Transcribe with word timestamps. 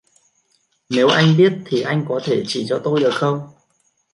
Nếu 0.89 1.07
anh 1.09 1.37
biết 1.37 1.53
thì 1.65 1.81
anh 1.81 2.05
có 2.09 2.19
thể 2.23 2.43
chỉ 2.47 2.65
cho 2.69 2.81
tôi 2.83 2.99
được 2.99 3.11
không 3.13 3.47